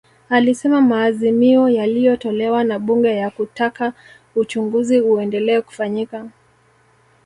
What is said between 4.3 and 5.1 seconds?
uchunguzi